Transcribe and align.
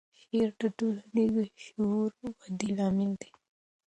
شعر 0.21 0.49
د 0.61 0.63
ټولنیز 0.77 1.35
شعور 1.63 2.11
ودې 2.39 2.69
لامل 2.77 3.11
دی. 3.21 3.31